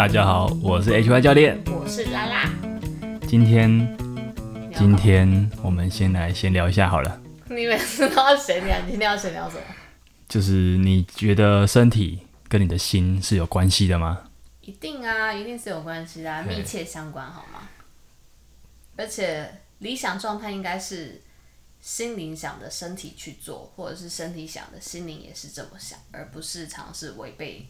[0.00, 2.50] 大家好，我是 HY 教练，我是拉拉。
[3.28, 3.68] 今天，
[4.74, 7.20] 今天我们先来闲聊一下好了。
[7.50, 9.62] 你每次都要闲聊，你今天要闲聊什么？
[10.26, 14.30] 就是你觉得身体跟你的心是有关系的吗？
[14.62, 17.68] 一定啊，一定是有关系的，密切相关，好吗？
[18.96, 21.20] 而且理想状态应该是
[21.82, 27.66] 心灵想的身体去做，或者是身体想的心灵也是这么想，而不是尝试违背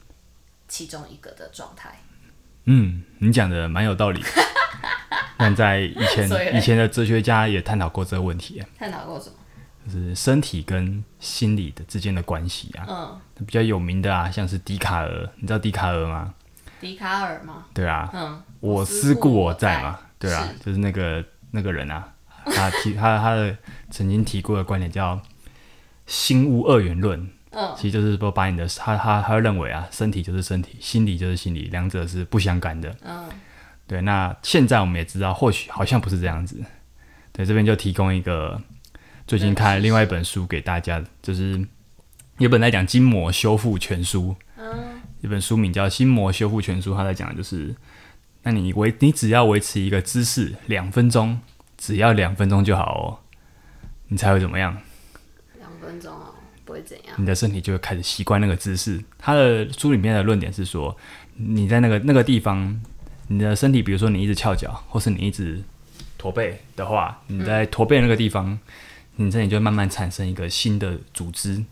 [0.68, 1.98] 其中一个的状态。
[2.64, 4.22] 嗯，你讲的蛮有道理。
[5.36, 8.62] 但在以前，以前的哲学家也探讨过这个问题。
[8.78, 9.36] 探讨过什么？
[9.86, 12.84] 就是身体跟心理的之间的关系啊。
[12.88, 13.20] 嗯。
[13.46, 16.34] 比较有名的啊，像是笛卡尔，你知道笛卡尔吗？
[16.78, 17.64] 笛卡尔吗？
[17.72, 18.10] 对啊。
[18.12, 18.42] 嗯。
[18.60, 19.98] 我思故我在嘛。
[20.18, 20.46] 对啊。
[20.62, 22.12] 就是那个那个人啊，
[22.44, 23.56] 他提 他他的
[23.90, 25.18] 曾经提过的观点叫
[26.06, 27.30] “心物二元论”。
[27.50, 32.94] 嗯，其实就是说，把你的他他他认为啊，身体就是身体，心理就是心理，两者是不相干的。
[33.02, 33.28] 嗯，
[33.88, 34.00] 对。
[34.02, 36.62] 那现在我们也知道，或许好像不是这样子。
[37.32, 38.60] 对，这边就提供一个
[39.26, 41.66] 最近看另外一本书给大家，就是
[42.38, 44.36] 有本在讲筋膜修复全书。
[44.56, 47.74] 嗯，一本书名叫《筋膜修复全书》，他在讲的就是，
[48.44, 51.40] 那你维你只要维持一个姿势两分钟，
[51.76, 53.18] 只要两分钟就好哦，
[54.08, 54.76] 你才会怎么样？
[55.58, 56.29] 两分钟哦。
[56.70, 57.14] 会怎样？
[57.18, 59.02] 你的身体就会开始习惯那个姿势。
[59.18, 60.96] 他的书里面的论点是说，
[61.36, 62.80] 你在那个那个地方，
[63.28, 65.62] 你的身体，比如说你一直翘脚，或是你一直
[66.16, 68.50] 驼背的话，你在驼背那个地方，
[69.16, 71.62] 嗯、你身体就会慢慢产生一个新的组织，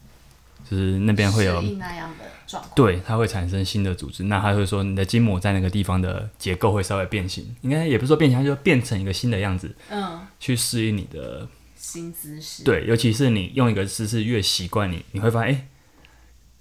[0.68, 2.74] 就是那边会有那样的状况。
[2.74, 4.24] 对，它会产生新的组织。
[4.24, 11.48] 那他会说，你的筋膜在那个地方的结构会稍微变形，应该也不是说变形，它就变成一个新的样子，嗯，去适应你的。
[11.78, 15.66] 新姿势，对，尤其是你用一个姿势越习惯，你你会发现，哎，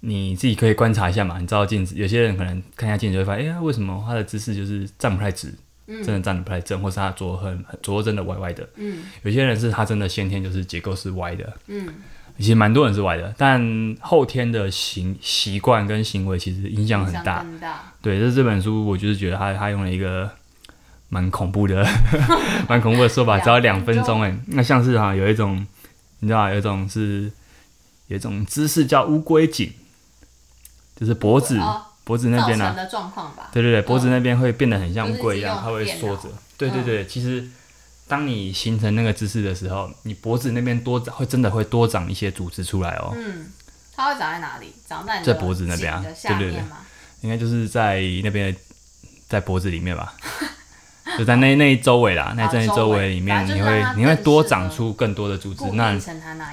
[0.00, 1.38] 你自己可以观察一下嘛。
[1.40, 5.52] 你照镜子，有些人可能看一下镜子就会发现，哎，为什么他的姿势就是站不太直，
[5.88, 8.66] 嗯、真的站得不太正，或是他左很左真的歪歪的。
[8.76, 11.52] 嗯，有些人是他真的先天就是结构是歪的。
[11.66, 11.88] 嗯，
[12.38, 17.44] 其实蛮多人是歪的，但后天的行习惯跟行为其实影响很大。
[17.60, 20.30] 大对，这这本书我就是觉得他他用了一个。
[21.08, 21.86] 蛮恐怖的，
[22.68, 25.66] 蛮恐怖的说法，只要两分钟哎，那像是哈有一种，
[26.20, 27.30] 你知道有一种是
[28.08, 29.72] 有一种姿势叫乌龟颈，
[30.96, 31.58] 就是脖子
[32.04, 32.74] 脖子那边呢，
[33.52, 36.28] 对对对，脖子那边会变得很像乌龟一样，它会缩着。
[36.56, 37.46] 对对对，其实
[38.06, 43.12] 当你形成那个姿势的时候，你脖子那边多长会真的会多长一些组织出来哦。
[43.14, 43.52] 嗯，
[43.94, 44.72] 它会长在哪里？
[44.88, 46.02] 长在在脖子那边啊？
[46.02, 46.62] 对对对，
[47.20, 48.56] 应该就是在那边，
[49.28, 50.14] 在脖子里面吧。
[51.18, 55.98] 就在那那一周围啦，那这一周围里面，你会你会多长出更多的组织，那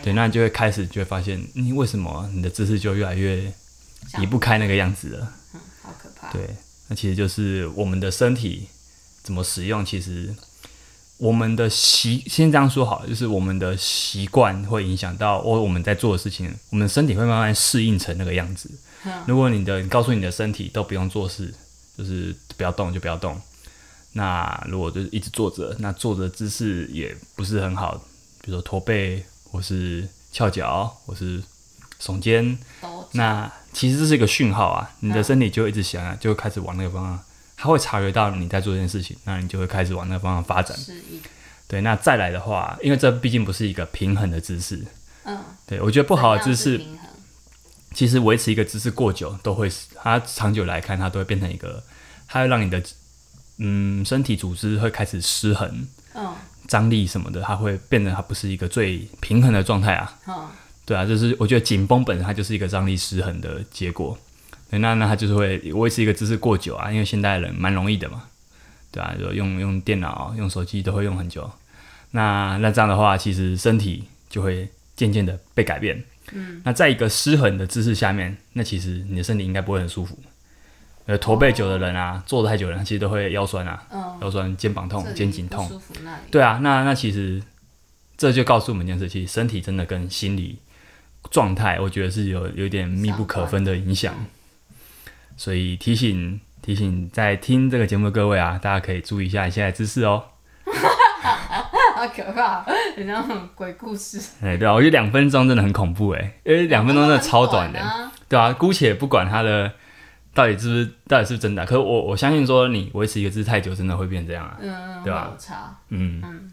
[0.04, 3.54] 对，那你就会开始就会发现，你为什么你的姿势就越来越
[4.18, 5.34] 离不开那个样子了？
[5.54, 6.32] 嗯，好可怕。
[6.32, 6.42] 对，
[6.88, 8.68] 那其实就是我们的身体
[9.22, 10.34] 怎么使用，其实
[11.18, 18.70] 我们的习先这样说好了，就是我们的习惯会影响到我我们在做的事情，我们的身体会慢慢适应成那个样子。
[19.28, 21.54] 如果你的你告诉你的身体都不用做事，
[21.96, 23.40] 就是不要动就不要动。
[24.18, 27.94] 那如果就是一直坐着，那坐着姿势也不是很好，
[28.42, 31.44] 比如说驼背，或是翘脚，或是
[32.02, 32.58] 耸肩。
[33.12, 37.20] 那其实这是一个讯号啊，你的身体就一直想啊，就会开始往那个方向，
[37.58, 40.78] 它会察觉到你在做这件事情，那你就会开始往那个方向发展。
[41.68, 44.82] 对，那再来的话，因为这毕竟不是一个平衡的姿势。
[45.26, 45.38] 嗯。
[45.68, 46.82] 对，我觉得不好的姿势，
[47.94, 51.84] 其实维持一个姿势过久，都会它长久来看，它都会变成一个，
[52.30, 52.82] 它会让你的。
[53.58, 56.34] 嗯，身体组织会开始失衡，嗯，
[56.68, 60.48] 张力什么的，它会变得它不是一个最平衡的状态啊，嗯，
[60.86, 64.18] 对啊，就是我觉得紧绷本身它就是一个张力失衡的结果，
[64.70, 68.24] 对，那那它就是会维持一个姿势过久啊，因为现代人蛮容易的嘛，
[68.92, 71.50] 对啊，就用用电脑、用手机都会用很久，
[72.12, 74.68] 那那这样的话，其实身体就会
[74.98, 80.20] 渐渐的被改变，嗯，那在一个失衡的姿势下面，那其实你的身体应该不会很舒服。
[81.08, 85.70] 呃，驼背久的人啊，坐得太久的人，其实都会腰酸啊，嗯、腰酸、肩膀痛、肩颈痛。
[86.32, 87.40] 对啊，那那其实
[88.18, 90.58] 这就告诉我们一件事，其实身体真的跟心理
[91.30, 94.16] 状态，我觉得是有有点密不可分的影响。
[95.38, 100.24] 所以提醒提醒在听这个节目的各位啊，大家可以注意一下你现在姿势哦。
[101.96, 102.66] 好可怕，
[102.96, 104.20] 很像鬼故事。
[104.42, 109.72] 哎，对啊，我觉得两分钟真的很恐怖哎，因为两分钟真的超短的，啊对啊，姑且不管它的。
[110.36, 110.86] 到底是不是？
[111.08, 111.66] 到底是不是真的啊？
[111.66, 115.36] 可是我我相信说，你维持一个姿势太久，真的会变这样啊，嗯、对吧？
[115.90, 116.52] 嗯嗯。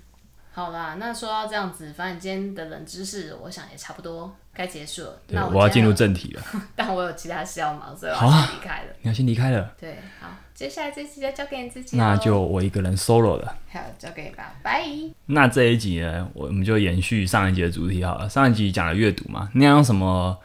[0.55, 5.19] 好啦，那说到这样子，反正今天的冷知识，我想也差不多该结束了。
[5.27, 6.43] 对那我，我要进入正题了，
[6.77, 8.93] 但我有其他事要忙，所以我要先离开了。
[9.01, 9.75] 你要先离开了。
[9.81, 11.97] 对，好，接下来这期就交给你自己。
[11.97, 13.57] 那就我一个人 solo 了。
[13.73, 14.87] 好，交给你吧，拜。
[15.25, 18.29] 那这一集呢，我们就延续上一集的主题好了。
[18.29, 20.39] 上一集讲了阅读嘛，你要用什么？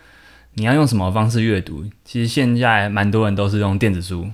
[0.60, 1.86] 你要用什么方式阅读？
[2.04, 4.28] 其实现在蛮多人都是用电子书，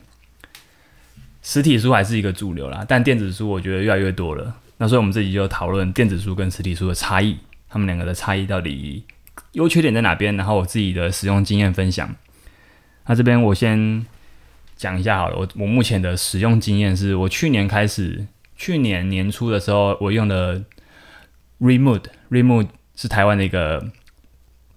[1.41, 2.85] 实体书还是一个主流啦。
[2.87, 4.55] 但电子书我觉得越来越多了。
[4.77, 7.37] 那所以，我们这集就讨论电子书跟实体书的差异，
[7.67, 9.03] 他们两个的差异到底
[9.51, 10.37] 优缺点在哪边？
[10.37, 12.15] 然后我自己的使用经验分享。
[13.05, 14.05] 那这边我先
[14.77, 18.25] 讲一下好了，我我目前的使用经验是我去年开始，
[18.55, 20.63] 去年年初的时候，我用的
[21.59, 23.85] Remote，Remote 是台湾的一个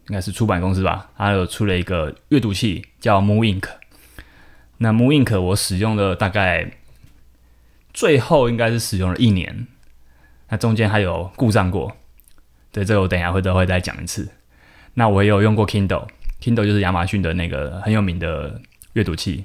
[0.08, 3.68] 应该是出版公司吧，它有出了一个阅读器叫 Moon Ink。
[4.78, 6.70] 那 Moon Ink 我使用了大概
[7.92, 9.66] 最后应该是使用了一年。
[10.48, 11.96] 那中间还有故障过，
[12.70, 14.28] 对，这个我等一下会都会再讲一次。
[14.94, 18.60] 那我也有用过 Kindle，Kindle 就是亚马逊的那个很有名的
[18.92, 19.44] 阅读器。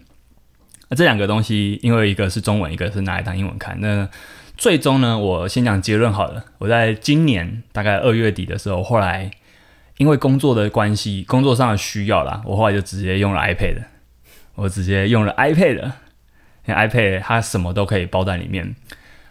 [0.89, 3.75] 那这两个东西，因为一个是中文，一个是拿来当英文看。
[3.81, 4.07] 那
[4.57, 6.45] 最终呢，我先讲结论好了。
[6.59, 9.31] 我在今年大概二月底的时候，后来
[10.01, 13.83] 因为工作的关系，工作上的需要啦，我后来就直接用了 iPad，
[14.55, 15.75] 我直接用了 iPad，
[16.65, 18.75] 因为 iPad 它什么都可以包在里面。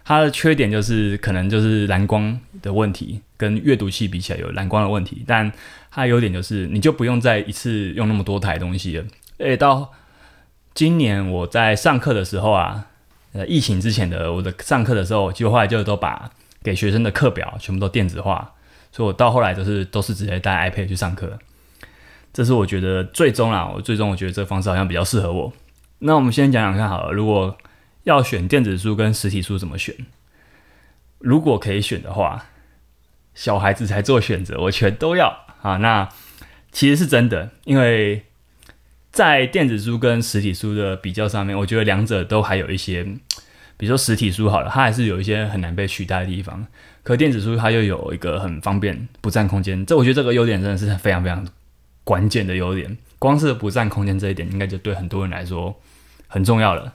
[0.05, 5.25] 它的缺点就是可能就是蓝光的问题，跟阅读器比起来有蓝光的问题。
[5.27, 5.51] 但
[5.91, 9.03] 它的优点就是你就不用再一次用那么多台东西了。
[9.39, 9.91] 诶，到
[10.73, 12.85] 今年我在上课的时候啊，
[13.33, 16.31] 呃，疫情之前的我的上课的时候，就后来就都把
[16.63, 18.53] 给学生的课表全部都电子化，
[18.91, 21.39] 所以我到后来都是都是直接带 iPad 去上课。
[22.33, 25.53] 这是我觉得最终啦，我最终我觉得这个方式好像比较适合我。
[25.99, 27.57] 那我们先讲讲看好了，如果
[28.03, 29.95] 要选电子书跟实体书怎么选？
[31.19, 32.45] 如果可以选的话，
[33.35, 35.77] 小孩子才做选择，我全都要啊。
[35.77, 36.09] 那
[36.71, 38.25] 其实是真的，因为
[39.11, 43.03] 在电子书跟实体书的比较上面，我觉得两者都还有一些，
[43.77, 46.65] 比如说实体书好了，它还是有一些很难被取代的地方。
[47.03, 51.47] 可电子书它又有一个很方便、不占空间，这我觉得这个优点真的是非常非常
[52.03, 52.97] 关键的优点。
[53.17, 55.79] 光是不占空间这一点，应该就对很多人来说
[56.27, 56.93] 很重要了。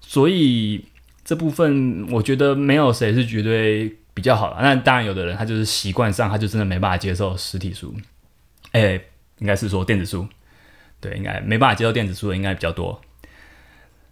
[0.00, 0.84] 所以
[1.24, 4.60] 这部分我觉得没有谁是绝对比较好的。
[4.60, 7.94] 那当然，有的人他就是习惯上，他就真的没办法接受实体书。
[8.72, 9.00] 哎、
[9.38, 10.26] 应该是说电子书，
[11.00, 13.00] 对，应该没办法接受电子书的应该比较多。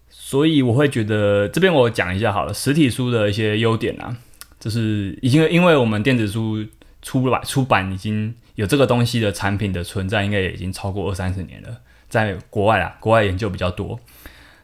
[0.09, 4.17] 所以我会觉得这边我讲一下好了，实体书的一些优点啊，
[4.59, 6.65] 就是已经因为我们电子书
[7.03, 11.69] 出版出版已经有这个东西的产品的存在，应该也已经超过二三十年了，
[12.09, 13.99] 在国外啊，国外研究比较多。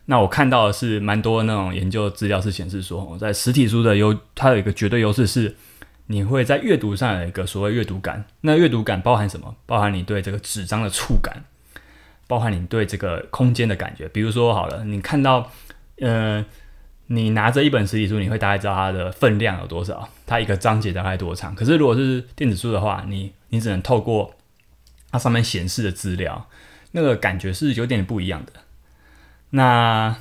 [0.06, 5.56] 那我看到的是蛮多那种研究资料是显示说，在实体书的优，它有一个绝对优势是，
[6.08, 8.22] 你会在阅读上有一个所谓阅读感。
[8.42, 9.56] 那阅读感包含什么？
[9.64, 11.42] 包含你对这个纸张的触感，
[12.26, 14.06] 包含你对这个空间的感觉。
[14.08, 15.50] 比如说好了，你看到，
[16.00, 16.44] 呃，
[17.06, 21.54] 你拿着一本实体书，你会大概知道它的分量有多少，它一个章节大概多长。
[21.54, 24.34] 可是如果是电子书的话，你你只能透过
[25.10, 26.48] 它上面显示的资料，
[26.92, 28.52] 那个感觉是有点不一样的。
[29.50, 30.16] 那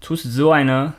[0.00, 0.94] 除此之外呢，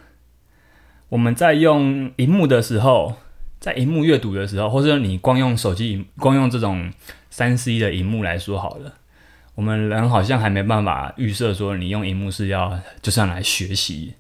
[1.10, 3.18] 我们在用荧幕的时候，
[3.60, 6.92] 在荧幕阅读的时候，或者你光用手机荧、光用这种
[7.30, 8.94] 三 C 的荧幕来说好了，
[9.56, 14.16] 我们人好像还没办法预设说你用荧幕是要就是要来学习，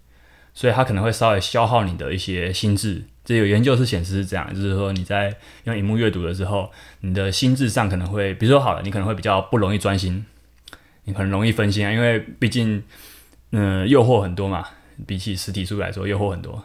[0.54, 3.04] 所以它可能会稍微消耗你的一些心智。
[3.26, 5.34] 这有研究是显示是这样，就是说你在
[5.64, 6.70] 用荧幕阅读的时候，
[7.02, 10.26] 你的心智上可能会，比如说好了，你可能会比较不容易专心。
[11.06, 12.82] 你很容易分心啊，因为毕竟，
[13.52, 14.66] 嗯、诱惑很多嘛，
[15.06, 16.64] 比起实体书来说，诱惑很多，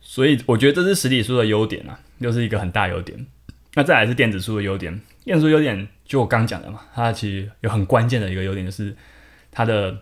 [0.00, 3.26] 所以我觉得这是实体书的优点啊，又是一个很大优点。
[3.74, 8.94] 那再来是电子书的优点，电子书优点就我刚讲的嘛，它其实有很关键的一个优点，就是
[9.50, 9.98] 它的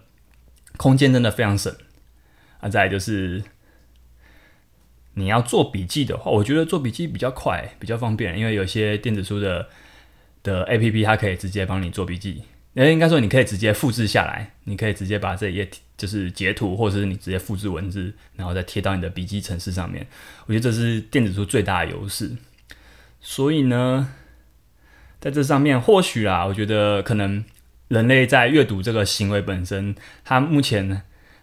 [0.77, 1.73] 空间真的非常省。
[2.63, 3.43] 啊，再来就是
[5.15, 9.69] 你要做笔记的话，我觉得做笔记比较快，比较方便，因为有些电子书的
[10.43, 12.45] 的 APP 它可以直接帮你做笔记。
[12.75, 20.07] 那，应该说你可以直接复制下来，你可以直接把这一页就是截图，或者是你直接复制文字，然后再贴到你的笔记程式上面。
[20.47, 22.31] 我觉得这是电子书最大的优势。
[23.21, 24.09] 所以呢，
[25.21, 27.45] 在这上面或许啊，我觉得可能
[27.89, 31.03] 人类在阅读这个行为本身，它目前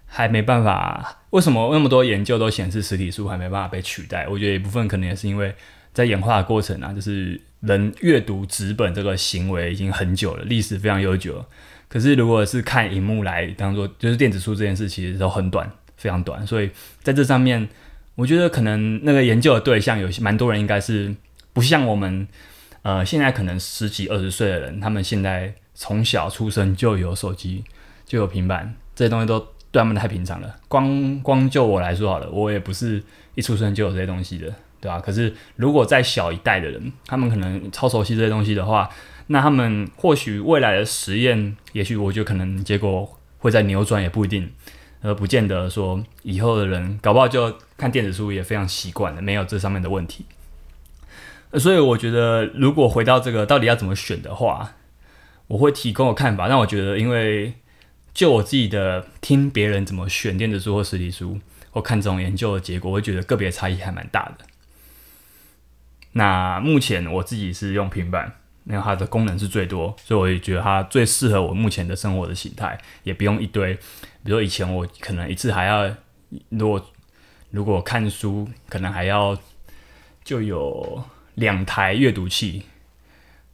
[0.10, 1.22] 还没办法。
[1.30, 4.28] 为什么那么多研究都显示实体书还没办法被取代？
[4.28, 5.56] 我觉得一部分可能也是因为
[5.94, 7.40] 在演化的过程啊，就是。
[7.60, 11.44] 人阅读纸本这个行为已经很久了，历史非常悠久。
[11.90, 16.48] 可是如果是看荧幕来当做，就是电子书这件事，其实都很短，非常短。
[16.48, 16.72] 所以
[17.04, 17.68] 在这上面，
[18.16, 21.14] 我觉得可能那个研究的对象有些蛮多人，应该是
[21.52, 22.26] 不像我们，
[22.84, 27.66] 呃，现在可能十几二十岁的人，他们现在从小出生就有手机，
[28.06, 30.56] 就有平板，这些东西都对他们太平常了。
[30.68, 33.04] 光光就我来说好了，我也不是
[33.36, 38.90] 一出生就有这些东西的，对吧、可是如果再小一代的人，他们可能超熟悉这些东西的话，
[39.28, 44.52] 那他们或许未来的实验，也许我觉得可能结果会再扭转，也不一定。
[45.02, 50.26] 而不见得说以后的人搞不好就看电子书也非常习惯了，没有这上面的问题。
[51.54, 54.74] 所以我觉得，如果回到这个到底要怎么选的话，
[55.48, 56.48] 我会提供我看法。
[56.48, 57.54] 那我觉得，因为
[58.20, 61.40] 就我自己的听别人怎么选电子书或实体书，
[61.72, 64.46] 或看这种研究的结果，我觉得个别差异还蛮大的。
[66.12, 68.36] 那目前我自己是用平板，
[68.66, 73.74] 因为它的功能是最多，所以我也觉得它最适合我目前的生活的形态，也不用一堆。
[74.26, 75.90] 比如以前我可能一次还要，
[76.50, 76.86] 如果
[77.52, 79.40] 如果看书可能还要
[80.26, 81.02] 就有
[81.36, 82.64] 两台阅读器，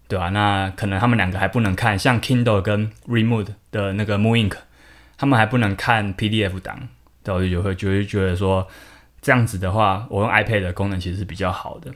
[0.07, 0.29] 对吧？
[0.29, 4.57] 那可能他们两个还不能看，像 Kindle 跟 Remote 的那个 Moon Ink，
[5.17, 6.87] 他们还不能看 PDF 档，
[7.23, 8.67] 对，我就会就会觉得说
[9.21, 11.91] 这样子的话，我用 iPad 的功能其实是比较好的。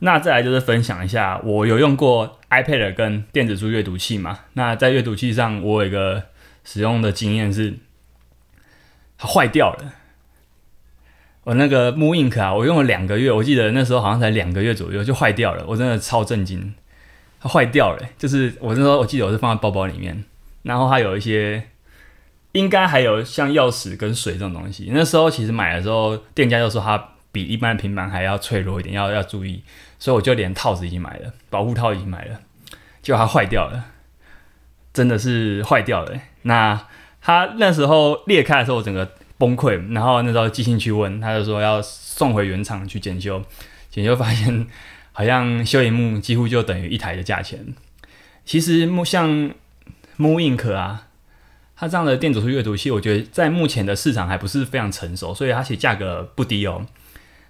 [0.00, 4.40] 那再来就是分享一下，我有用过 iPad 跟电子书阅读器嘛？
[4.54, 6.24] 那在阅读器上，我有一个。
[6.64, 7.78] 使用的经验是，
[9.16, 9.94] 它坏掉了。
[11.48, 16.74] 我那个 mooInk 啊，我用了两个月，我记得那时候好像才两个月左右就坏掉了，我真的超震惊。
[17.40, 20.24] 它坏掉了，就是我那时候我记得我是放在包包里面，
[20.64, 21.62] 然后它有一些，
[22.52, 24.90] 应该还有像钥匙跟水这种东西。
[24.92, 27.02] 那时候其实买的时候，店家就说它
[27.32, 29.62] 比一般的平板还要脆弱一点，要要注意，
[29.98, 32.40] 所以我就连套子已经买了，保护套已经买了，
[33.00, 33.86] 结果它坏掉了。
[34.92, 36.12] 真的是坏掉了。
[36.42, 36.78] 那
[37.22, 39.92] 它那时候裂开的时候，我整个崩溃。
[39.94, 43.42] 然后那时候寄信去问，他就说要送回原厂去检修。
[43.90, 44.66] 检修发现，
[45.12, 47.74] 好像修萤幕几乎就等于一台的价钱。
[48.44, 49.50] 其实目像
[50.18, 51.06] mooInk 啊，
[51.76, 56.84] 它这样的电子书阅读器，我觉得在目前的市场还不是非常成熟，所以它其实价格不低哦。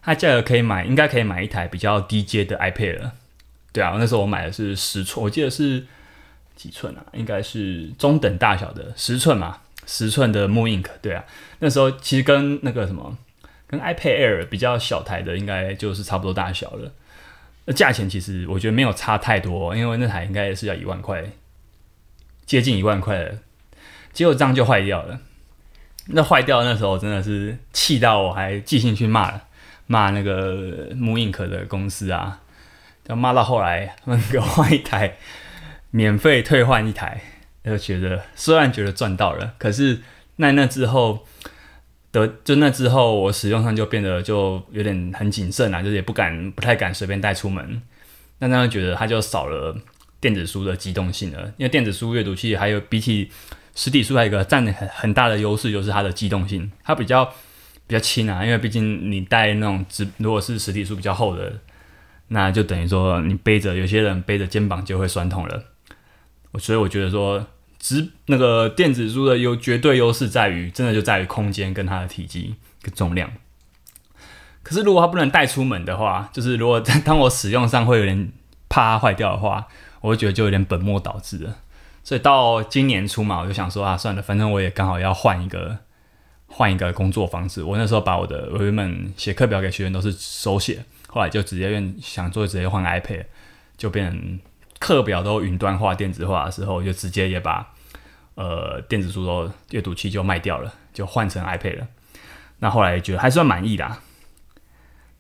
[0.03, 3.13] 它价格可以买，应该可以买一台比较低阶的 iPad 了。
[3.73, 5.87] 对啊，那时候我买的是十寸，我记得是。
[6.59, 7.07] 几寸啊？
[7.13, 10.87] 应该是中等大小的十寸嘛，十寸的 Moon Ink，。
[11.03, 11.25] 对啊，
[11.61, 13.17] 那时候其实跟那个什么，
[13.67, 16.93] 跟 iPad Air 比较小台的，应该就是差不多大小了。
[17.65, 21.25] 那价钱其实我觉得没有差太多，因为那台应该也是要一万块，
[22.45, 23.39] 接近一万块的。
[24.13, 25.19] 结果这样就坏掉了。
[26.09, 29.45] 那坏掉那时候真的是气到我还寄信去骂了
[29.87, 32.41] 骂那个 Moon Ink 的公司啊，
[33.05, 35.17] 就骂到后来他们给我换一台。
[35.91, 37.19] 免费退换一台，
[37.69, 40.01] 就觉得虽然觉得赚到了，可是
[40.37, 41.27] 那那之后
[42.11, 47.83] 的就那之后，我使用上就变得就有点很谨慎啦，就是也不敢不太敢随便带出门。
[48.39, 49.77] 那那样觉得它就少了
[50.21, 53.31] 电子书的机动性了，因为电子书阅读器还有比起
[53.75, 57.25] 实体书还有一个占很很大的优势，就是它的机动性，它比较
[57.87, 61.53] 比较轻啊，因为毕竟你带那种纸，如果是实体书比较厚的，
[62.29, 65.65] 那就等于说你背着，有些人背着肩膀就会酸痛了。
[66.53, 67.47] 我所以我觉得说，
[67.79, 73.31] 只那个电子书的优绝对优势在于，真的就在于空间跟它的体积跟重量。
[74.63, 78.33] 可是如果它不能带出门的话，就是如果当我使用上会有点
[78.69, 79.69] 怕它坏掉的话，
[80.01, 81.57] 我会觉得就有点本末倒置了。
[82.03, 85.79] 所以到今年初嘛，我就想说啊，算了，反正我也刚好要换一个
[86.49, 87.63] 换一个工作方式。
[87.63, 93.25] 我那时候把我的我原本写课表给学员都是手写，后来就直接用想做直接换 iPad，
[93.77, 94.41] 就变成。
[94.79, 97.75] 课表都云端化、电子化的时候，就直接也把
[98.35, 101.89] 呃电子书的阅读器就卖掉了，就换成 iPad 了。
[102.61, 103.99] 那后来觉得还算满意的。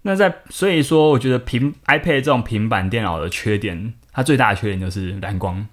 [0.02, 5.66] 那在所以说，我觉得平 iPad 这种平板电脑的缺点，它最大的缺点就是蓝光。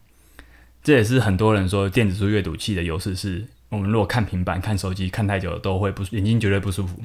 [0.83, 6.99] 这也是很多人说电子书阅读器的优势，是我们如果看平板、看手机看太久，都会不眼睛绝对不舒服。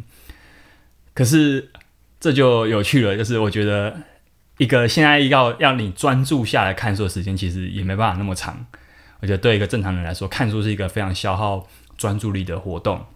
[1.12, 1.70] 可是
[2.18, 3.94] 这就有趣了，就是我觉得。
[4.60, 8.66] 一个现在要要你专注下来看书的时间，其实也没办法那么长。
[9.20, 13.06] 我觉得对一个正常人来说，看书是一个非常消耗专注力的活动。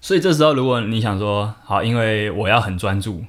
[0.00, 3.24] 所以这时候，如果你想说，好，因为我要很专注，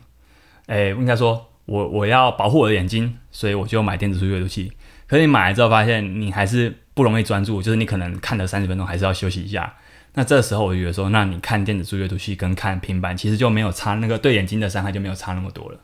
[0.68, 4.72] 诶，应该说我我要保护我的眼睛，所以我就买电子书阅读器。
[5.08, 9.74] 可是你买来之后发现，你还是不容易专注，就是你可能看了三十分钟，还是要休息一下。
[10.13, 15.80] 那这时候我就觉得说，那你看电子书阅读器跟看平板，其实就没有差，那个对眼睛的伤害就没有差那么多了。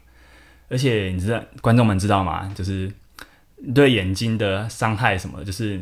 [0.68, 2.52] 而且你知道，观众们知道吗？
[2.56, 2.92] 就是
[3.74, 5.80] 对眼睛的伤害什么，就是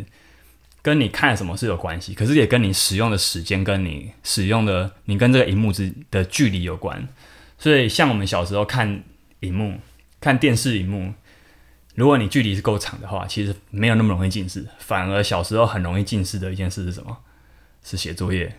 [0.81, 7.07] 跟你看什么是有关系，可是也跟你使用的时间、跟你使用的你跟这个荧幕之的距离有关。
[7.57, 9.03] 所以，像我们小时候看
[9.39, 9.79] 荧幕、
[10.19, 11.13] 看电视荧幕，
[11.95, 14.65] 如果你距离是够长的话，其实没有那么容易近视。
[14.79, 17.17] 反而小时候很容易近视的一件事是什么？
[17.83, 18.53] 是写作业。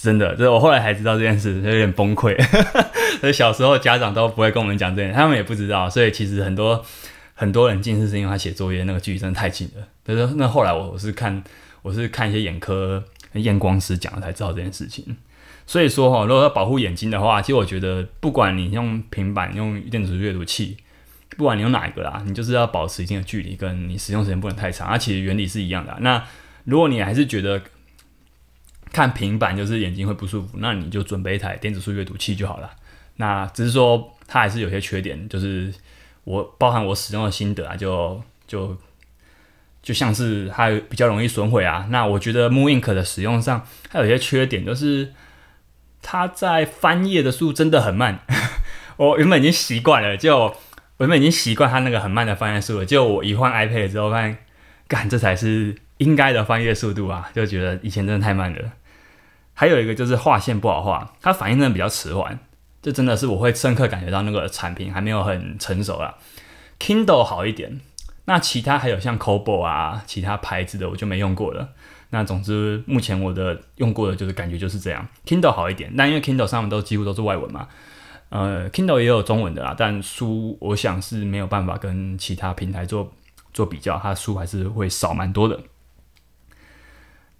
[0.00, 2.36] 真的，就是我后来才知道这件事，就有点崩溃。
[3.20, 5.88] 所以小时候家长都不会跟我们讲这件事，他们也不知道。
[5.88, 6.84] 所以其实很多。
[7.38, 9.86] 很多人近视是因为他写作业那个距离真的太近了。
[10.02, 11.44] 但是那后来我我是看
[11.82, 15.14] 我是看一些眼科验光师讲的才知道这件事情。
[15.66, 20.78] 所以说哈，如果要保护眼睛的话，其实我觉得不管你用平板、用电子阅读器，
[21.36, 24.88] 不管你用哪一个啦，你就是要保持一定的距离，跟你使用时间不能太长。
[24.88, 25.94] 它其实原理是一样的。
[26.00, 26.24] 那
[26.64, 27.60] 如果你还是觉得
[28.92, 32.70] 看平板就是眼睛会不舒服，那你就准备一台电子书阅读器就好了。
[33.16, 35.72] 那只是说它还是有些缺点，就是。
[36.26, 38.76] 我包含我使用的心得啊，就就
[39.80, 41.86] 就像是它比较容易损毁啊。
[41.88, 45.12] 那我觉得 Moon Ink 的使用上，它有些缺点，就是
[46.02, 48.18] 它在翻页的速度真的很慢。
[48.98, 50.56] 我原本已经习惯了，就我
[50.98, 54.36] 原本已经习惯它那个很慢的翻页速度，就我一换 iPad 之后，发现，
[54.88, 58.72] 干，这才是应该的翻页速度啊，就觉得以前真的太慢了。
[59.54, 62.38] 还有一个就是画线不好画，它反应真的比较迟缓。
[62.82, 66.14] 这真的是我会深刻感觉到那个产品还没有很成熟啦。
[66.78, 67.80] Kindle 好一点，
[68.26, 71.70] 那其他还有像 c o b o 啊，其他牌子的我就没用过了。
[72.10, 75.92] 那总之目前我的用过的就是感觉就是这样，Kindle 好一点。
[75.96, 77.66] 但因为 Kindle 上面都几乎都是外文嘛，
[78.28, 83.12] 呃，Kindle 也有中文的啦，但书我想是没有办法跟其他平台做
[83.52, 85.58] 做比较，它书还是会少蛮多的。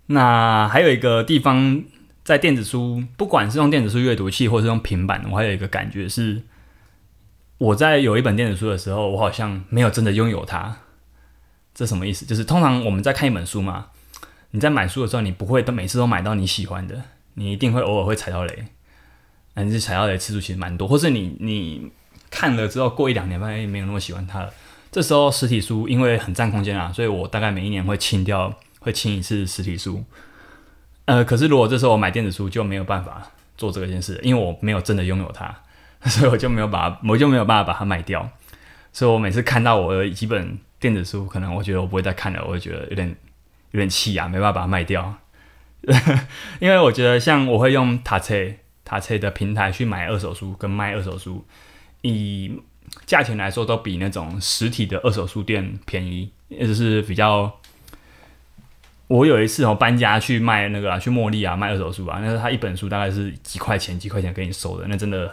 [0.06, 1.84] 那还有一个地方。
[2.26, 6.42] 在电子书，不管是用电子书阅读器，或是用平板，我还有一个感觉是，
[7.58, 10.78] 我在有一本电子书的时候，我好像没有真的拥有它。
[11.72, 12.26] 这什么意思？
[12.26, 13.90] 就是通常我们在看一本书嘛，
[14.50, 17.00] 你在买书的时候，你不会都每次都买到你喜欢的，
[17.34, 18.64] 你一定会偶尔会踩到雷。
[19.54, 21.92] 但是踩到雷次数其实蛮多，或是你你
[22.28, 24.52] 看了之后过一两年发现没有那么喜欢它了。
[24.90, 28.52] 这时候实体书因为很占空间啊，所以我大概每一年会清掉，
[28.86, 30.04] 会清一次实体书。
[31.06, 35.52] 呃，可是如果这时候我买电子书就没有办法做这件事，因为我没有真的拥有它，
[36.08, 38.30] 所以我就没有把我就没有办法把它卖掉。
[38.92, 43.08] 所以我每次看到我的几本电子书，可能我觉得我不会再看了，我会觉得有点
[43.72, 45.16] 有点气啊，没办法把它卖掉。
[46.60, 48.34] 因为我觉得像我会用塔车
[48.84, 51.44] 塔车的平台去买二手书跟卖二手书，
[52.02, 52.62] 以
[53.04, 57.60] 价钱来说都比那种实体的二手书店便宜，也就是比较。
[59.08, 65.32] 我有一次哦搬家去卖那个、啊、去茉莉啊卖二手书啊，那是他一本书大概是几块钱几块钱给你收的，那真的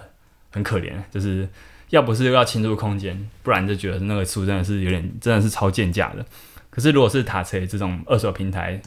[0.51, 0.93] 很可怜。
[1.09, 1.47] 就是
[1.89, 6.23] 要不是又要侵入空间，不然就觉得那个书真的是有点真的是超贱价的。
[6.69, 8.79] 可是如果是塔车这种二手平台，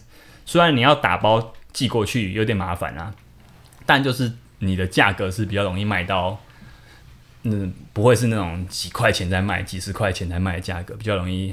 [0.45, 3.13] 虽然你要打包寄过去有点麻烦啊，
[3.85, 6.41] 但就是你的价格是比较容易卖到，
[7.43, 11.53] 嗯，不会是那种几块钱在卖几十块钱在卖的价格，比较容易。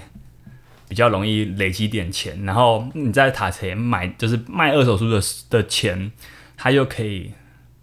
[0.94, 6.12] 比较容易累积点钱，然后你在塔前买就是卖二手书的的钱，
[6.56, 7.32] 它又可以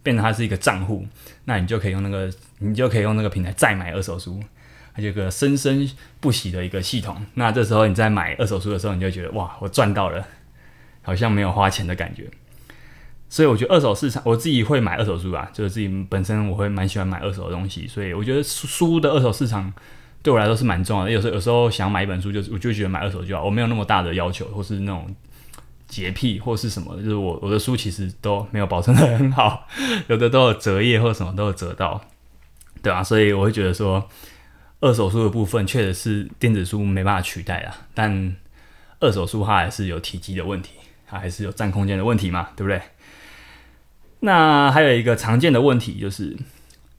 [0.00, 1.04] 变成它是一个账户，
[1.46, 4.40] 那你就可以用那个你就可以用那个平台再买二手书，
[4.94, 7.20] 它就个生生不息的一个系统。
[7.34, 10.24] 那这时候你在买二手书的时候，你就觉得哇，我赚到了，
[11.02, 12.30] 好像没有花钱的感觉。
[13.28, 19.72] 所以我觉得二手市场，我自己会买二手书啊，就是自己本身我会蛮喜欢买二手的东西，所以我觉得书的二手市场。
[20.22, 21.10] 对我来说是蛮重要的。
[21.10, 23.44] 有时候有时候想买一本书，就是我就觉得买二手就好。
[23.44, 25.14] 我没有那么大的要求，或是那种
[25.88, 26.94] 洁癖，或是什么。
[26.96, 29.66] 就是我我的书其实都没有保存得很好，
[30.08, 32.00] 有的都有折页或什么都有折到，
[32.82, 34.08] 对啊，所以我会觉得说，
[34.80, 37.74] 二手书的部分确实是电子书没办法取代啊。
[37.94, 38.36] 但
[39.00, 40.72] 二手书它还是有体积的问题，
[41.06, 42.80] 它还是有占空间的问题嘛，对不对？
[44.20, 46.36] 那还有一个常见的问题就是，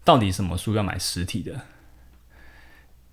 [0.04, 1.54] 到底什么书要买实体的？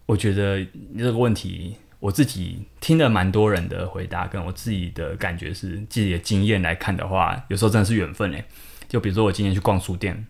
[0.09, 0.67] 我觉得
[0.97, 8.43] 这个问题，我自己听了蛮多人的回答，跟我自己的感觉是自己的经验来看的话，有时候真的是缘分诶。
[8.89, 10.27] 就比如说我今天去逛书店，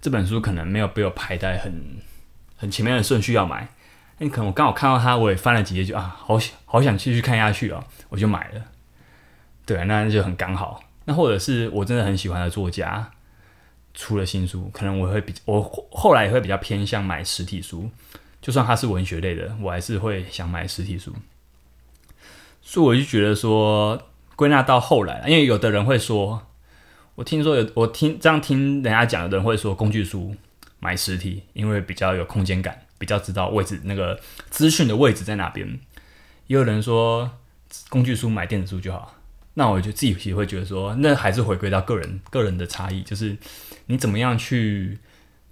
[0.00, 1.98] 这本书可能没有被我排在很
[2.56, 3.68] 很前面的顺序要买，
[4.16, 8.64] 那可能我刚好看到它，我也翻了几页就啊，好想好想继续看下去哦，我就买了。
[9.66, 10.82] 对，那就很刚好。
[11.04, 13.10] 那或者是我真的很喜欢的作家
[13.92, 17.90] 出了新书，可能我会比我后来也会比较偏向买实体书。
[18.42, 21.14] 就算它是文学类的，我还是会想买实体书。
[22.60, 26.46] 所以我就觉得说，归纳到后来，因为有的人会说，
[27.14, 30.36] 我听说有我听这样听人家讲，有的人会说工具书
[30.80, 35.80] 买实体，因为比较有空间感，比较知道位置那个资讯的位置在哪边。
[36.48, 37.30] 也有人说
[37.88, 39.14] 工具书买电子书就好，
[39.54, 43.36] 那我就自己其实会觉得说，那还是回归到个人个人的差异，就是
[43.86, 44.98] 你怎么样去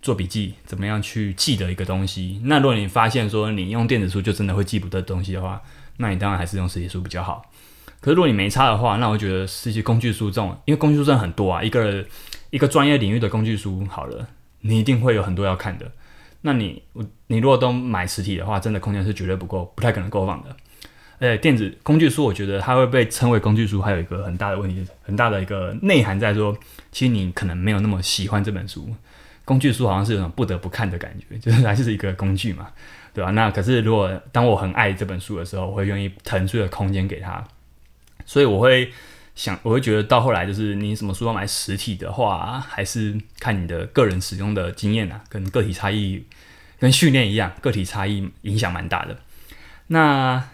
[0.02, 2.40] 做笔记，怎么样去记得一个东西。
[2.44, 5.60] 那如果你发现说你用电子书就真的会记不得东西的话，
[5.98, 7.44] 那你当然还是用实体书比较好。
[8.00, 12.04] 可是如果你没差的话，那我觉得是一些工具书这种，因为工具书真的很多啊，一个
[12.48, 14.26] 一个专业领域的工具书好了，
[14.62, 15.90] 你一定会有很多要看的。
[16.40, 20.56] 那你我你如果都买实体的话，真的空间是绝对不够，不太可能够放的。
[21.18, 26.56] 而且电子工具书，我觉得它会被称为工具书，还有一个很大的问题，很大的一个内涵在说，
[26.90, 28.88] 其实你可能没有那么喜欢这本书。
[29.50, 32.68] 工具书好像是有种不得不看的感觉， 就是它就是一个工具嘛，
[33.12, 37.44] 对吧、那可是如果当我很爱这本书的时候，我会愿意腾出的空间给它。
[38.24, 38.92] 所以我会
[39.34, 46.24] 想，我会觉得到后来就是你什么书要买实体的话，还是看你的个人使用的经验啊，跟个体差异，
[46.78, 49.18] 跟训练一样，个体差异影响蛮大的。
[49.88, 50.44] 那。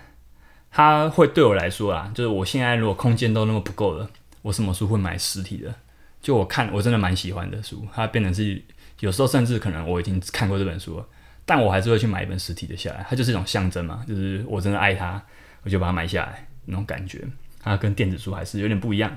[0.69, 4.11] 它会对我来说啊，就是我现在如果空间都那么不够了，
[4.43, 5.75] 我什么书会买实体的？
[6.21, 8.63] 就我看我真的蛮喜欢的书，它变成是
[9.01, 11.07] 有时候甚至可能我已经看过这本书了，
[11.45, 13.05] 但我还是会去买一本实体的下来。
[13.09, 15.23] 它就是一种象征嘛，就是我真的爱它，
[15.63, 17.23] 我就把它买下来那种感觉。
[17.63, 19.17] 它跟电子书还是有点不一样。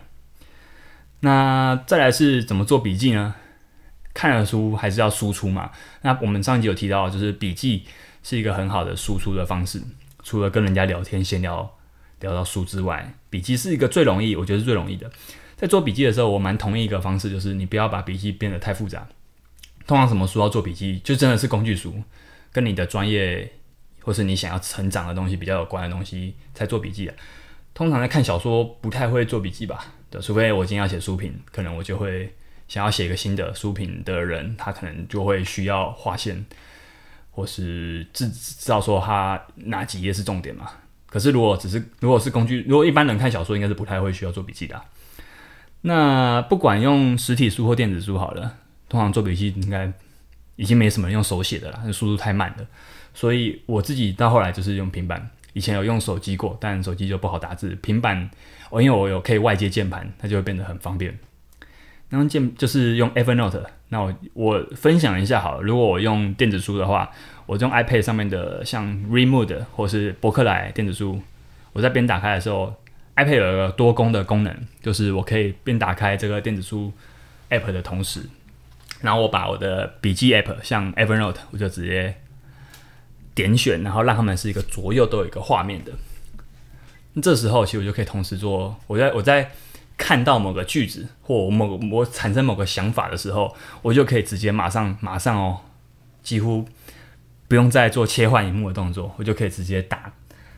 [1.21, 3.35] 那再来是怎么做笔记呢？
[4.13, 5.71] 看了书还是要输出嘛。
[6.01, 7.85] 那我们上一集有提到，就是笔记
[8.23, 9.81] 是一个很好的输出的方式。
[10.23, 11.77] 除了跟人家聊天闲聊
[12.19, 15.09] 聊到书之外，笔记是一个最容易，我觉得是最容易的。
[15.55, 19.07] 在做笔记的时候，我蛮同意一个方式，就是你不要把笔记变得太复杂。
[19.89, 21.95] 通常什么书要做笔记，就真的是工具书，
[22.51, 23.51] 跟你的专业
[24.03, 27.13] 或是你想要成长的东西比较有关的东西才做笔记的。
[27.73, 29.83] 通常在看小说不太会做笔记吧？
[30.11, 32.31] 对，除非我今天要写书评，可能我就会
[32.67, 36.45] 想要写一个新的书评的人，他可能就会需要划线。
[37.31, 40.69] 或是知知道说他哪几页是重点嘛？
[41.07, 44.79] 可是如果只是如果是工具，如果一般人看小说，应该是不太会需要做笔记的。
[45.81, 48.57] 那不管用实体书或电子书好了，
[48.89, 49.89] 通常做笔记应该
[50.55, 52.67] 已经没什么用手写的了，那速度太慢了。
[53.13, 57.69] 所以我自己到后来就是用平板，以前有用手机过，但手机就不好打字。
[57.81, 58.29] 平板
[58.69, 61.17] 我因为我有可以外接键盘，它就会变得很方便。
[62.09, 63.63] 那用键就是用 Evernote。
[63.91, 67.09] 那我我分享一下好了，如果我用电子书的话，
[67.47, 71.19] 我用 iPad 上面的像 ReMood 或是博客来电子书，
[71.73, 72.71] 我在边打开的时候
[73.15, 76.93] ，iPad 有一个多功的功能，就是我可以边打开这个电子书
[77.49, 78.21] App 的同时，
[79.01, 82.15] 然后我把我的笔记 App 像 Evernote，我就直接
[83.33, 85.91] 点选，然后让他们是一个左右都有一个画面的。
[87.21, 89.51] 这时候其实我就可以同时做，我在我在。
[90.01, 95.59] 看到某个句子或某个我产生某个想法的时候，我就可以直接马上马上哦，
[96.23, 96.65] 几乎
[97.49, 100.09] 不用再做切换荧幕的动作，我就可以直接打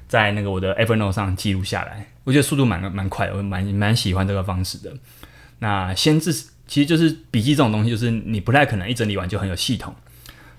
[0.07, 2.05] 在那个我的 Evernote 上记录下来。
[2.23, 4.93] 我觉得速度蛮蛮快的，我蛮蛮喜欢这个方式的。
[5.57, 6.31] 那先至
[6.71, 9.93] 其实就是笔记这种东西，就是你不太可能一整理完就很有系统。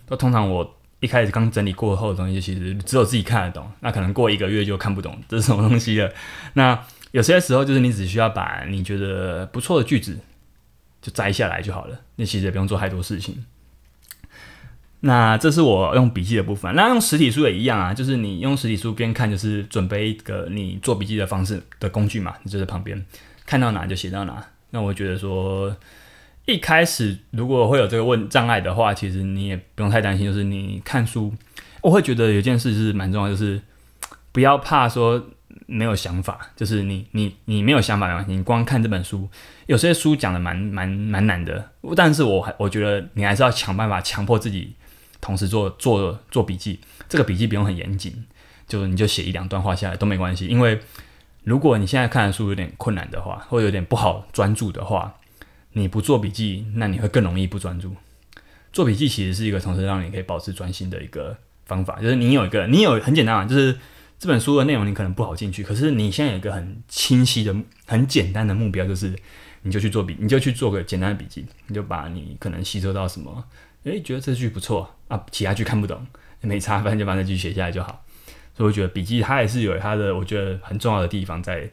[0.05, 6.13] 都通常我一开始刚整理过后的东西，其实只有自己看得懂，那可能过一个月就看不懂这是什么东西了。
[6.53, 6.79] 那
[7.13, 10.19] 有些时候就是你只需要把你觉得不错的句子
[11.01, 13.47] 就摘下来就好了，你其实也不用做太多事情。
[15.01, 23.03] 那这是我用笔记的部分，那用实体书也一样啊，就是你用实体书边看，就是准备一个你做笔记的方式的工具嘛，你就在旁边
[23.47, 24.47] 看到哪就写到哪。
[24.75, 25.77] 那我觉得说
[26.47, 31.33] 一开始如果会有这个问障碍的话，其实你也不用太担心，就是你看书，
[31.81, 33.61] 我会觉得有件事是蛮重要，就是
[34.33, 35.29] 不要怕说。
[35.67, 39.29] 没有想法，就是你你你没有想法的话，你光看这本书，
[39.67, 44.75] 有些书讲的蛮蛮蛮难的，但是我还我觉得你还是要想办法强迫自己，
[45.21, 46.81] 同时做做做笔记。
[47.09, 48.25] 这个笔记不用很严谨，
[48.67, 50.47] 就你就写一两段话下来都没关系。
[50.47, 50.79] 因为
[51.45, 55.15] 如果你现在看的书有点困难的话，或有点不好专注的话，
[55.73, 57.95] 你不做笔记，那你会更容易不专注。
[58.73, 63.79] 做笔记其实是一个同时让你可以保持专心的一个方法，就是你有一个你有很简单啊，就是。
[64.19, 67.53] 这本书的内容你可能不好进去，可是你现在有一个很清晰的、
[67.87, 69.13] 很简单的目标，就是
[69.63, 73.45] 你就去做笔，你就去做个简单的笔记，你就把你可能吸收到什么，
[73.83, 76.07] 诶，觉得这句不错啊，其他句看不懂
[76.41, 78.05] 没差，反正就把那句写下来就好。
[78.57, 81.69] 所以我觉得笔记它也是有它的，我觉得很重要的地方在，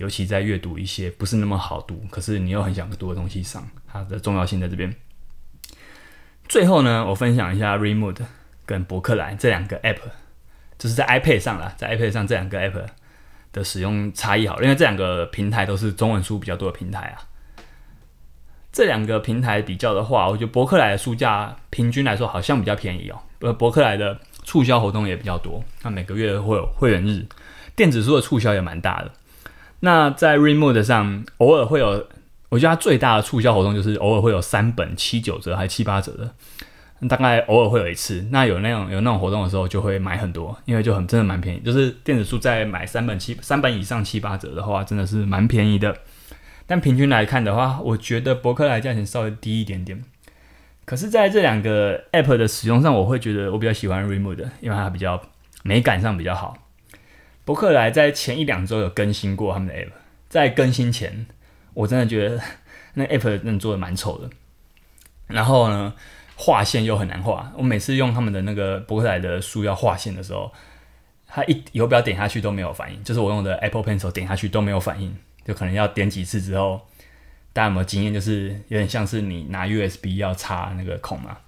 [0.00, 4.94] 尤其在阅读一些不是那么好读，可是你又很想读的东西上，它的重要性在这边。
[6.48, 8.16] 最后呢，我分享一下 Remood
[8.64, 9.98] 跟博客来这两个 App。
[10.78, 12.86] 就是在 iPad 上啦，在 iPad 上这两个 App
[13.52, 17.20] 的使用差异好，因为这两个平台都是中文书比较多的平台啊。
[18.72, 23.20] 这两个平台比较的话，我觉得博客来的书价平均来说好像比较便宜哦。
[23.40, 27.26] 呃，博客来的促销活动也比较多，那每个月会有会员日，
[27.76, 29.12] 电子书的促销也蛮大的。
[29.80, 32.06] 那在 Readmoo 上，偶尔会有，
[32.48, 36.34] 我觉得它最大的促销活动就是偶尔会有三本七九折还七八折的。
[37.08, 41.60] 大概偶尔会有一次，那有那种有那种活动的时候，就会买很多，因为就很真的蛮便宜。
[41.60, 45.96] 就是电子书在买三本七三本以上七八折的话，真的是蛮便宜的。
[46.66, 50.02] 但平均来看的话，我觉得博客来价钱稍微低一点点。
[50.84, 55.18] 可是在这两个 App 的使用上，我会觉得我比较喜欢 Readmoo 的，因为它比较
[55.62, 56.54] 美感上比较好。
[57.44, 59.90] 博客来在前一两周有更新过他们的 App，
[60.28, 61.26] 在更新前，
[61.74, 62.40] 我真的觉得
[62.94, 64.30] 那 App 真的做的蛮丑的。
[65.26, 65.94] 然后呢，
[66.36, 70.52] 画线又很难画，我每次用他们的那个博客来的书要画线的时候，
[71.26, 76.80] 它一游标点下去都没有反应，就是我用的 Apple Pencil 点下去都没有反应，就可能要点几次之后，
[77.52, 78.12] 大家有没有经验？
[78.12, 81.38] 就是有点像是你拿 USB 要插那个孔嘛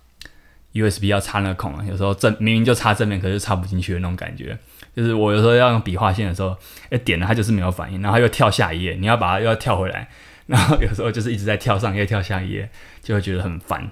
[0.73, 4.59] ，USB 要插那个孔啊，有时候正明明就插正面，可是插不进去的那种感觉。
[4.95, 6.57] 就是我有时候要用笔画线的时候，
[6.91, 10.09] 一点了它就是没有反应，然后又跳下一页，你要把它又要跳回来，
[10.47, 12.69] 然后有时候就是一直在跳上一页跳下一页，
[13.03, 13.89] 就会觉得很烦。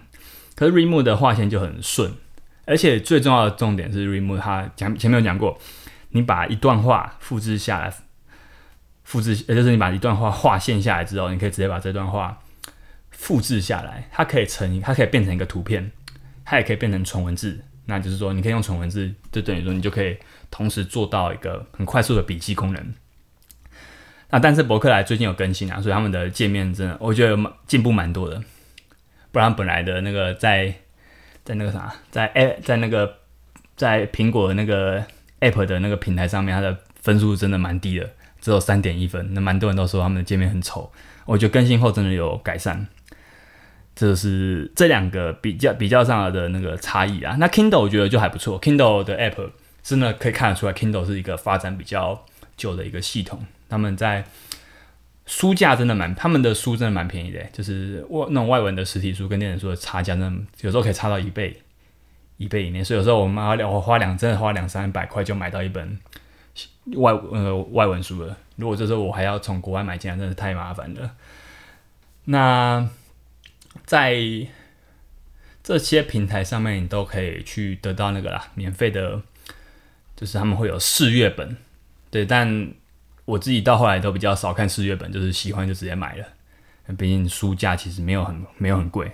[0.55, 2.13] 可是 Readmoo 的画线就很顺，
[2.67, 5.59] 而且最重要的重点是 Readmoo 它讲前面有讲过，
[6.11, 7.91] 你把一段话复制下来，
[9.05, 12.39] 复制呃就是你把一段话画线下来之后，你可以直接把这段话
[13.11, 15.91] 复制下来，它可以成它可以变成一个图片，
[16.51, 20.17] 它也可以变成纯文字，那就是说你可以用纯文字，就等于说你就可以
[20.51, 22.95] 同时做到一个很快速的笔记功能。
[24.31, 28.43] 那但是博客来最近有更新啊，所以他们的界面真的我觉得进步蛮多的。
[29.31, 30.75] 不然本来的那个在
[31.45, 33.19] 在那个啥，在 A 在那个
[33.77, 35.05] 在苹果的那个
[35.39, 38.11] App 的那个平台上面，它的分数真的蛮低的，
[38.41, 39.33] 只有三点一分。
[39.35, 40.91] 那蛮多人都说他们的界面很丑，
[41.27, 42.89] 我觉得更新后真的有改善。
[44.01, 47.37] 这是这两个比较比较上的那个差异啊。
[47.39, 49.51] 那 Kindle 我觉得就还不错，Kindle 的 App
[49.83, 52.25] 真的可以看得出来，Kindle 是一个发展比较
[52.57, 54.25] 久的一个系统，他们在。
[55.27, 61.57] 书价真的蛮，他们的书真的蛮便宜的，就是外那种外文的实体书跟电子书的差价，真的有时候可以差到一倍，
[62.37, 62.83] 一倍以内。
[62.83, 65.97] 所以有时候我们花两，我花两，真的花两三百块就买到一本
[66.97, 68.37] 外呃外文书了。
[68.57, 71.13] 如果这时候我还要从国外买进来，真的是太麻烦了。
[72.25, 72.89] 那
[73.85, 74.17] 在
[75.63, 79.23] 这些平台上面，你都可以去得到那个啦，免费的，
[80.17, 81.57] 就是他们会有试阅本，
[82.11, 82.73] 对，但。
[83.27, 86.25] 我自己到后来都比较少看试阅本，就是喜欢就直接买了。
[86.99, 89.13] 毕竟书价其实没有很 没有很贵。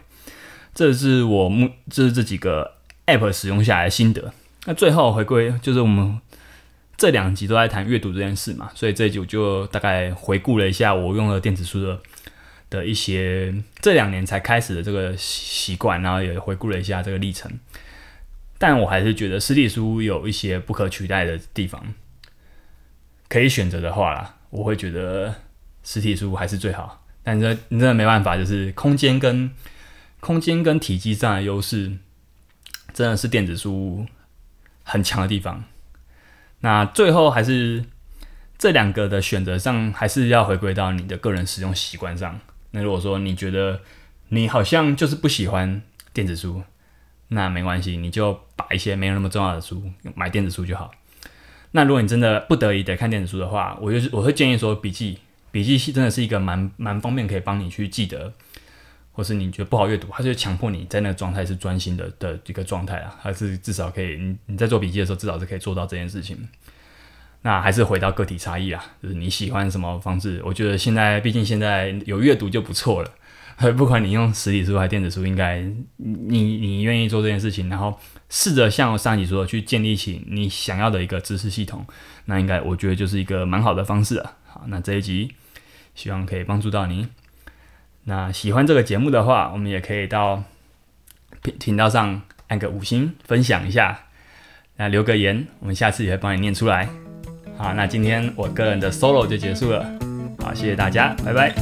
[0.74, 4.32] 这是我目这是这几个 App 使用下来的心得。
[4.64, 6.18] 那最后回归就是我们
[6.96, 12.00] 这两集都在谈阅读这件事嘛，所以这一集我就大概回顾了一下我用了电子书的
[12.76, 17.50] 的一些这两年才开始的这个习惯，然后也回顾了一下这个历程。
[18.58, 21.94] 但我还是觉得实体书有一些不可取代的地方。
[23.28, 25.34] 可以选择的话啦，我会觉得
[25.82, 27.04] 实体书还是最好。
[27.24, 29.50] 但这你真的没办法，就是空间跟
[30.20, 31.92] 空间跟体积上的优势，
[32.94, 34.06] 真的是电子书
[34.84, 35.64] 很强的地方。
[36.60, 37.84] 那最后还是
[38.56, 42.38] 这两个的选择上，还是要回归到你的个人使用习惯上。
[42.76, 43.80] 那如果说你觉得
[44.28, 45.80] 你好像就是不喜欢
[46.12, 46.62] 电子书，
[47.28, 49.82] 那没关系，你就把一些没有那么重要的书
[50.14, 50.90] 买电子书就好。
[51.70, 55.18] 那如果你真的不得已得看电子书的话，我就是我会建议说，笔记
[55.50, 58.30] 笔记系真的是一个蛮蛮方便，可以帮你去记得，
[59.12, 66.46] 或是你觉得不好阅读，它就强迫你在那个状态是专心的的一个状态啊，还是至少可以你你在做笔记的时候，至少是可以做到这件事情。
[67.46, 70.42] 那还是回到个体差异啊，就是你喜欢什么方式？
[70.44, 73.10] 我觉得现在毕竟现在有阅读就不错了。
[73.78, 75.60] 不管你用实体书还是电子书，应该
[75.96, 77.96] 你你愿意做这件事情，然后
[78.28, 81.86] 试着像上一集说的去建立起你想要的一个知识系统，
[82.24, 84.32] 那应该我觉得就是一个蛮好的方式了。
[84.48, 85.30] 好，那这一集
[85.94, 87.06] 希望可以帮助到你。
[88.06, 90.42] 那喜欢这个节目的话，我们也可以到
[91.42, 94.06] 频频道上按个五星分享一下，
[94.78, 97.05] 那留个言，我们下次也会帮你念出来。
[97.56, 99.84] 好，那今天我个人的 solo 就结束了。
[100.42, 101.54] 好，谢谢大家，拜拜。